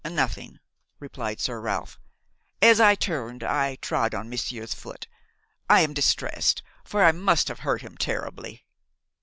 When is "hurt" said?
7.59-7.83